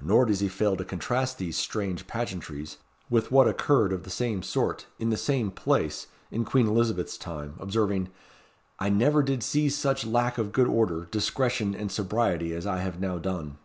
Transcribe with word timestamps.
Nor 0.00 0.24
does 0.24 0.40
he 0.40 0.48
fail 0.48 0.74
to 0.78 0.86
contrast 0.86 1.36
these 1.36 1.54
"strange 1.54 2.06
pageantries" 2.06 2.78
with 3.10 3.30
what 3.30 3.46
occurred 3.46 3.92
of 3.92 4.04
the 4.04 4.08
same 4.08 4.42
sort, 4.42 4.86
in 4.98 5.10
the 5.10 5.18
same 5.18 5.50
place, 5.50 6.06
in 6.30 6.46
Queen 6.46 6.66
Elizabeth's 6.66 7.18
time, 7.18 7.56
observing, 7.58 8.08
"I 8.78 8.88
never 8.88 9.22
did 9.22 9.42
see 9.42 9.68
such 9.68 10.06
lack 10.06 10.38
of 10.38 10.52
good 10.52 10.66
order, 10.66 11.04
discretion, 11.10 11.74
and 11.74 11.92
sobriety 11.92 12.54
as 12.54 12.66
I 12.66 12.78
have 12.78 13.00
now 13.00 13.18
done." 13.18 13.58